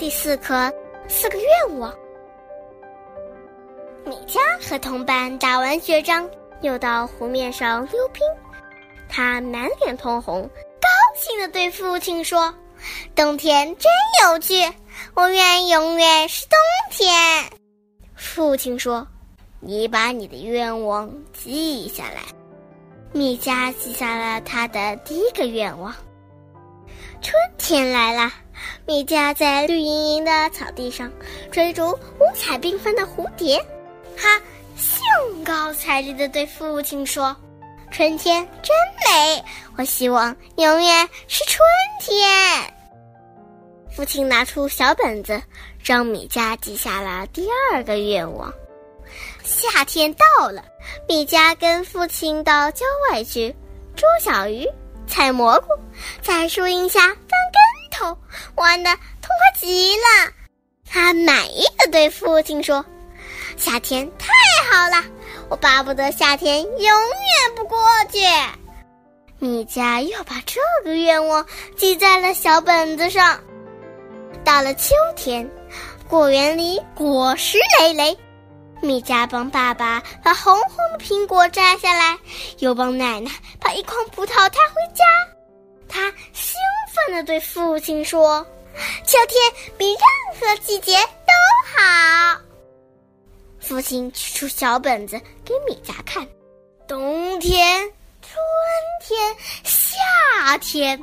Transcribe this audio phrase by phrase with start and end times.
[0.00, 0.72] 第四课，
[1.08, 1.94] 四个愿望。
[4.06, 6.26] 米迦和同伴打完雪仗，
[6.62, 8.22] 又到湖面上溜冰。
[9.10, 10.48] 他满脸通红，
[10.80, 12.54] 高兴地对父亲说
[13.14, 13.92] ：“冬天真
[14.24, 14.54] 有趣，
[15.12, 16.56] 我愿永远是冬
[16.90, 17.44] 天。”
[18.16, 19.06] 父亲说
[19.60, 22.22] ：“你把你的愿望记下来。”
[23.12, 25.94] 米迦记下了他的第一个愿望。
[27.20, 28.32] 春天来了，
[28.86, 31.10] 米加在绿茵茵的草地上
[31.50, 33.64] 追逐五彩缤纷的蝴蝶。
[34.16, 34.40] 他
[34.76, 37.36] 兴高采烈地对父亲说
[37.90, 38.74] ：“春天真
[39.06, 39.44] 美，
[39.76, 41.60] 我希望永远是春
[42.00, 42.74] 天。”
[43.94, 45.42] 父亲拿出小本子，
[45.82, 48.52] 让米加记下了第二个愿望。
[49.42, 50.64] 夏天到了，
[51.08, 53.54] 米加跟父亲到郊外去
[53.96, 54.66] 捉小鱼。
[55.06, 55.66] 采蘑菇，
[56.22, 57.08] 在树荫下
[58.00, 58.16] 头，
[58.54, 58.90] 玩的
[59.20, 60.32] 痛快极了。
[60.88, 62.84] 他满意的对父亲说
[63.58, 64.28] ：“夏天太
[64.70, 65.04] 好了，
[65.50, 67.78] 我巴不得夏天永远不过
[68.10, 68.18] 去。”
[69.38, 71.44] 米迦又把这个愿望
[71.76, 73.38] 记在了小本子上。
[74.44, 75.48] 到了秋天，
[76.08, 78.16] 果园里果实累累。
[78.80, 82.18] 米迦帮爸爸把红红的苹果摘下来，
[82.58, 85.04] 又帮奶奶把一筐葡萄带回家。
[87.22, 88.46] 对父亲说
[89.06, 90.00] ：“秋天比任
[90.38, 91.32] 何季节都
[91.74, 92.40] 好。”
[93.60, 96.26] 父亲取出小本子给米家看
[96.88, 97.80] ：“冬天、
[98.20, 98.34] 春
[99.02, 100.98] 天、夏天，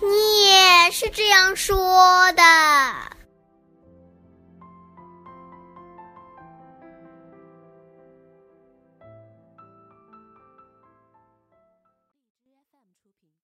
[0.00, 2.42] 你也是这样说的。”